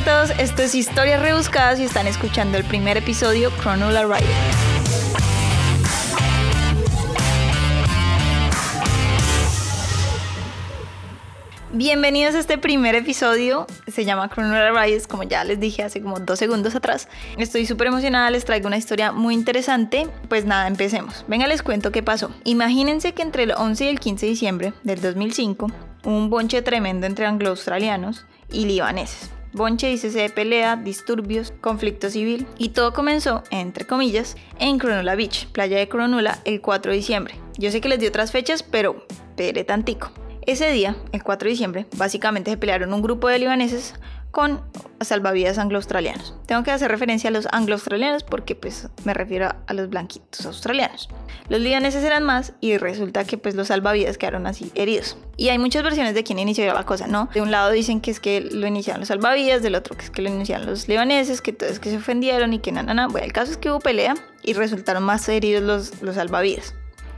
[0.00, 4.24] a todos, esto es Historias Rebuscadas y están escuchando el primer episodio Chronola Rider.
[11.72, 16.18] Bienvenidos a este primer episodio, se llama Chronola Riders, como ya les dije hace como
[16.18, 17.08] dos segundos atrás.
[17.36, 20.08] Estoy súper emocionada, les traigo una historia muy interesante.
[20.28, 21.26] Pues nada, empecemos.
[21.28, 22.30] Venga, les cuento qué pasó.
[22.44, 25.70] Imagínense que entre el 11 y el 15 de diciembre del 2005,
[26.04, 29.30] un bonche tremendo entre anglo-australianos y libaneses.
[29.52, 35.48] Bonche dice de pelea, disturbios, conflicto civil y todo comenzó, entre comillas, en Cronulla Beach,
[35.48, 37.34] playa de Cronulla, el 4 de diciembre.
[37.58, 39.04] Yo sé que les di otras fechas, pero
[39.36, 40.12] pere tantico.
[40.46, 43.94] Ese día, el 4 de diciembre, básicamente se pelearon un grupo de libaneses
[44.30, 44.62] con
[45.00, 46.34] salvavidas anglo-australianos.
[46.46, 51.08] Tengo que hacer referencia a los anglo-australianos porque pues me refiero a los blanquitos australianos.
[51.48, 55.16] Los libaneses eran más y resulta que pues los salvavidas quedaron así heridos.
[55.36, 57.28] Y hay muchas versiones de quién inició la cosa, ¿no?
[57.34, 60.10] De un lado dicen que es que lo iniciaron los salvavidas, del otro que es
[60.10, 63.08] que lo iniciaron los libaneses, que todos que se ofendieron y que nada, nada.
[63.08, 66.74] Bueno, el caso es que hubo pelea y resultaron más heridos los, los salvavidas.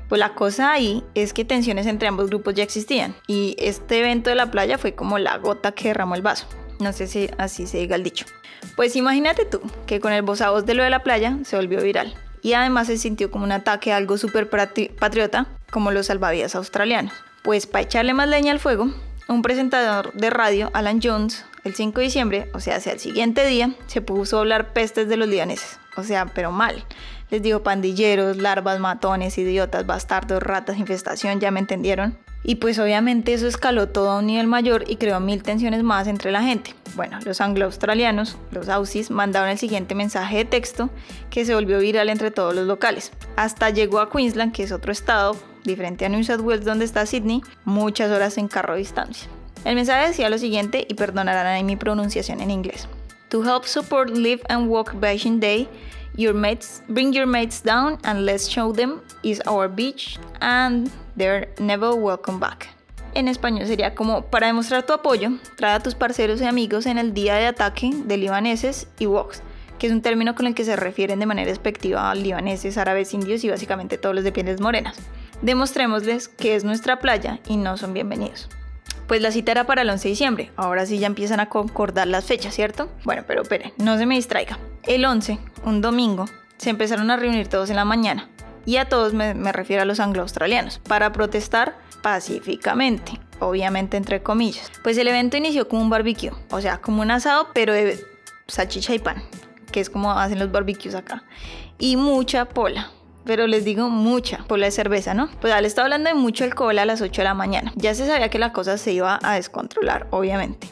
[0.08, 4.28] Pues la cosa ahí es que tensiones entre ambos grupos ya existían y este evento
[4.28, 6.46] de la playa fue como la gota que derramó el vaso.
[6.82, 8.26] No sé si así se diga el dicho.
[8.74, 11.56] Pues imagínate tú que con el voz a voz de lo de la playa se
[11.56, 16.06] volvió viral y además se sintió como un ataque a algo súper patriota como los
[16.06, 17.12] salvavidas australianos.
[17.42, 18.92] Pues para echarle más leña al fuego,
[19.28, 23.46] un presentador de radio, Alan Jones, el 5 de diciembre, o sea, hacia el siguiente
[23.46, 25.78] día, se puso a hablar pestes de los libaneses.
[25.96, 26.84] O sea, pero mal.
[27.30, 32.18] Les digo pandilleros, larvas, matones, idiotas, bastardos, ratas, infestación, ya me entendieron.
[32.44, 36.08] Y pues obviamente eso escaló todo a un nivel mayor y creó mil tensiones más
[36.08, 36.74] entre la gente.
[36.94, 40.90] Bueno, los anglo-australianos, los Aussies, mandaron el siguiente mensaje de texto
[41.30, 43.12] que se volvió viral entre todos los locales.
[43.36, 47.06] Hasta llegó a Queensland, que es otro estado, diferente a New South Wales donde está
[47.06, 49.28] Sydney, muchas horas en carro de distancia.
[49.64, 52.88] El mensaje decía lo siguiente y perdonarán ahí mi pronunciación en inglés.
[53.28, 55.68] To help support Live and Walk Beijing Day,
[56.16, 61.48] your mates, bring your mates down and let's show them is our beach and they're
[61.58, 62.68] never welcome back.
[63.14, 66.98] En español sería como para demostrar tu apoyo, trae a tus parceros y amigos en
[66.98, 69.42] el día de ataque de libaneses y woks,
[69.78, 73.12] que es un término con el que se refieren de manera despectiva a libaneses, árabes,
[73.12, 74.96] indios y básicamente todos los de pieles morenas.
[75.42, 78.48] Demostrémosles que es nuestra playa y no son bienvenidos.
[79.08, 80.50] Pues la cita era para el 11 de diciembre.
[80.56, 82.88] Ahora sí ya empiezan a concordar las fechas, ¿cierto?
[83.04, 84.58] Bueno, pero esperen, no se me distraiga.
[84.84, 86.24] El 11, un domingo,
[86.56, 88.28] se empezaron a reunir todos en la mañana.
[88.66, 94.72] Y a todos me, refiero a los anglo-australianos, para protestar pacíficamente, obviamente entre comillas.
[94.82, 98.04] Pues el evento inició como un barbecue, o sea, como un asado, pero de
[98.48, 99.22] salchicha y pan,
[99.70, 101.22] que es como hacen los barbecues acá.
[101.78, 102.90] Y mucha pola,
[103.24, 105.30] pero les digo mucha por la cerveza, ¿no?
[105.40, 107.72] Pues le estaba hablando de mucho alcohol a las 8 de la mañana.
[107.76, 110.68] Ya se sabía que la cosa se iba a descontrolar, obviamente.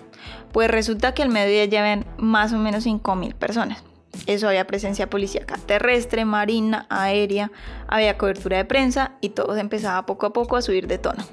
[0.53, 3.85] Pues resulta que al mediodía ya ven más o menos 5.000 personas.
[4.27, 7.51] Eso había presencia policíaca terrestre, marina, aérea,
[7.89, 11.25] había cobertura de prensa y todo se empezaba poco a poco a subir de tono.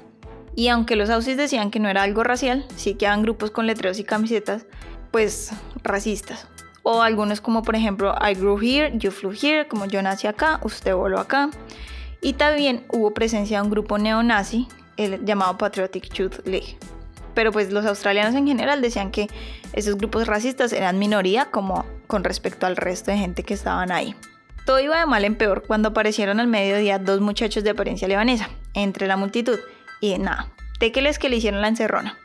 [0.54, 3.66] Y aunque los ausis decían que no era algo racial, sí que habían grupos con
[3.66, 4.66] letreros y camisetas,
[5.10, 6.48] pues racistas
[6.90, 10.58] o algunos como por ejemplo I grew here, you flew here, como yo nací acá,
[10.62, 11.50] usted voló acá.
[12.22, 14.66] Y también hubo presencia de un grupo neonazi
[14.96, 16.78] el llamado Patriotic Youth League.
[17.38, 19.28] Pero pues los australianos en general decían que
[19.72, 24.16] esos grupos racistas eran minoría como con respecto al resto de gente que estaban ahí.
[24.66, 28.50] Todo iba de mal en peor cuando aparecieron al mediodía dos muchachos de apariencia libanesa
[28.74, 29.56] entre la multitud
[30.00, 30.48] y nada,
[30.80, 32.18] tequeles que le hicieron la encerrona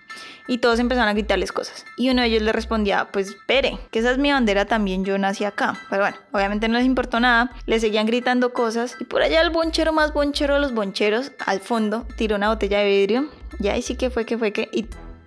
[0.47, 1.85] y todos empezaron a gritarles cosas.
[1.95, 5.15] Y uno de ellos le respondía, pues espere, que esa es mi bandera también, yo
[5.19, 5.77] nací acá.
[5.91, 9.51] Pero bueno, obviamente no les importó nada, le seguían gritando cosas y por allá el
[9.51, 13.29] bonchero más bonchero de los boncheros, al fondo, tiró una botella de vidrio
[13.59, 14.69] y ahí sí que fue que fue que...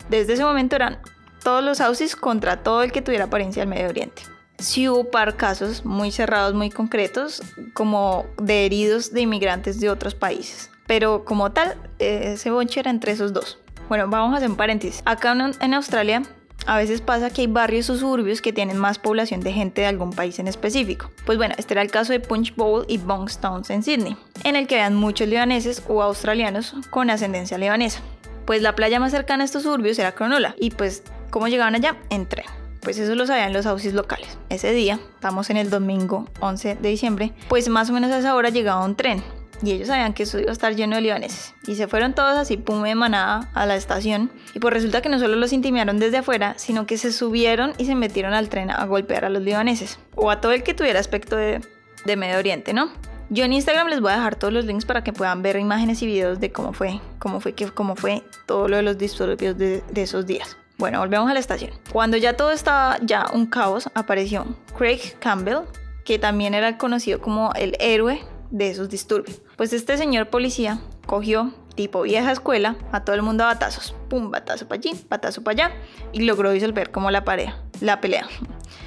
[0.09, 0.99] desde ese momento eran
[1.43, 4.23] todos los ausis contra todo el que tuviera apariencia del Medio Oriente.
[4.59, 7.43] Sí hubo par casos muy cerrados, muy concretos,
[7.75, 10.71] como de heridos de inmigrantes de otros países.
[10.87, 13.59] Pero como tal, ese bonche era entre esos dos.
[13.89, 15.03] Bueno, vamos a hacer un paréntesis.
[15.05, 16.23] Acá en Australia
[16.67, 19.87] a veces pasa que hay barrios o suburbios que tienen más población de gente de
[19.87, 21.11] algún país en específico.
[21.25, 24.67] Pues bueno, este era el caso de Punch Bowl y Bongstowns en Sydney, en el
[24.67, 28.01] que vean muchos libaneses o australianos con ascendencia libanesa.
[28.47, 31.97] Pues la playa más cercana a estos suburbios era Cronulla y pues ¿cómo llegaban allá?
[32.11, 32.47] En tren.
[32.81, 34.39] Pues eso lo sabían los ausis locales.
[34.49, 38.37] Ese día, estamos en el domingo 11 de diciembre, pues más o menos a esa
[38.37, 39.23] hora llegaba un tren
[39.63, 41.55] y ellos sabían que eso iba a estar lleno de libaneses.
[41.67, 44.31] Y se fueron todos así, pum, de manada a la estación.
[44.55, 47.87] Y pues resulta que no solo los intimidaron desde afuera, sino que se subieron y
[47.87, 49.99] se metieron al tren a golpear a los libaneses.
[50.15, 51.61] O a todo el que tuviera aspecto de,
[52.05, 52.91] de Medio Oriente, ¿no?
[53.29, 56.01] Yo en Instagram les voy a dejar todos los links para que puedan ver imágenes
[56.01, 59.59] y videos de cómo fue, cómo fue, que, cómo fue todo lo de los disturbios
[59.59, 60.57] de, esos días.
[60.79, 61.73] Bueno, volvemos a la estación.
[61.93, 64.47] Cuando ya todo estaba ya un caos, apareció
[64.79, 65.65] Craig Campbell,
[66.05, 68.21] que también era conocido como el héroe
[68.53, 69.43] de esos disturbios.
[69.57, 73.97] Pues este señor policía cogió, tipo vieja escuela, a todo el mundo a batazos.
[74.09, 75.77] Pum, batazo para allí, batazo para allá.
[76.13, 78.29] Y logró disolver como la pareja, la pelea.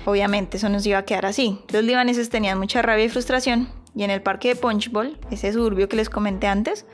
[0.05, 1.59] Obviamente eso no se iba a quedar así.
[1.73, 3.67] Los libaneses tenían mucha rabia y frustración
[3.99, 6.85] y en el parque de Punchbowl, ese suburbio que les comenté antes,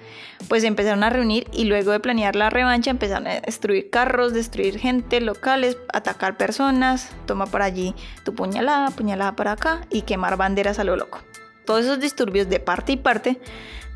[0.47, 4.79] pues empezaron a reunir y luego de planear la revancha empezaron a destruir carros, destruir
[4.79, 7.93] gente, locales, atacar personas, toma por allí
[8.23, 11.19] tu puñalada, puñalada para acá y quemar banderas a lo loco.
[11.63, 13.39] Todos esos disturbios de parte y parte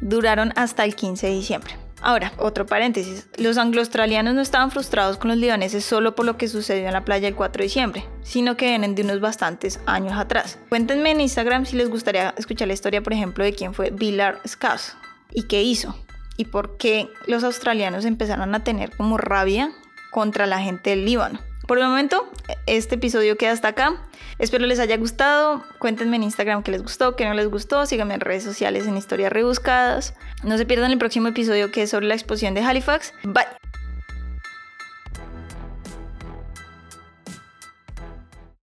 [0.01, 1.88] duraron hasta el 15 de diciembre.
[2.01, 6.47] Ahora, otro paréntesis, los anglo-australianos no estaban frustrados con los libaneses solo por lo que
[6.47, 10.13] sucedió en la playa el 4 de diciembre, sino que vienen de unos bastantes años
[10.13, 10.59] atrás.
[10.69, 14.39] Cuéntenme en Instagram si les gustaría escuchar la historia, por ejemplo, de quién fue Villar
[14.47, 14.95] Scass
[15.31, 15.95] y qué hizo,
[16.37, 19.71] y por qué los australianos empezaron a tener como rabia
[20.09, 21.39] contra la gente del Líbano.
[21.67, 22.28] Por el momento,
[22.65, 24.01] este episodio queda hasta acá.
[24.37, 25.63] Espero les haya gustado.
[25.79, 27.85] Cuéntenme en Instagram qué les gustó, qué no les gustó.
[27.85, 30.13] Síganme en redes sociales en historias rebuscadas.
[30.43, 33.13] No se pierdan el próximo episodio que es sobre la exposición de Halifax.
[33.23, 33.58] Bye.